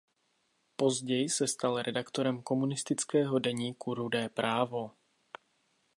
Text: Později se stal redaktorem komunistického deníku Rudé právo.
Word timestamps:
Později 0.75 1.29
se 1.29 1.47
stal 1.47 1.81
redaktorem 1.81 2.41
komunistického 2.43 3.39
deníku 3.39 3.93
Rudé 3.93 4.29
právo. 4.29 4.91